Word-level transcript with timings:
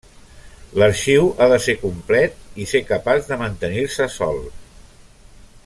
L'arxiu 0.83 1.27
ha 1.43 1.47
de 1.51 1.59
ser 1.65 1.75
complet 1.83 2.41
i 2.65 2.67
ser 2.71 2.83
capaç 2.93 3.29
de 3.33 3.39
mantenir-se 3.43 4.09
sol. 4.19 4.43